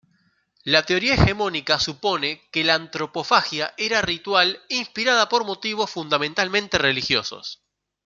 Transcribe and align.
La 0.63 0.81
teoría 0.83 1.13
hegemónica 1.13 1.77
supone 1.77 2.41
que 2.49 2.63
la 2.63 2.73
antropofagia 2.73 3.75
era 3.77 4.01
ritual, 4.01 4.59
inspirada 4.67 5.29
por 5.29 5.45
motivos 5.45 5.91
fundamentalmente 5.91 6.79
religiosos. 6.79 7.61